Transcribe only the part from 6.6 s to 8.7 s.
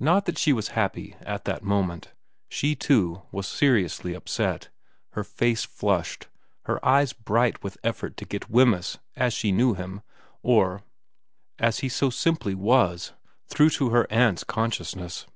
her eyes bright with effort to get